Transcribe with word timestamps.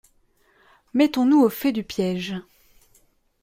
Mettons-nous 0.95 1.39
au 1.43 1.49
fait 1.49 1.71
du 1.71 1.83
piège. 1.83 2.33